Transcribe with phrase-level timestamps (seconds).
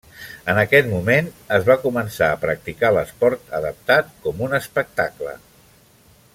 [0.51, 1.27] En aquest moment
[1.57, 5.39] es va començar a practicar l'esport adaptat com un espectacle.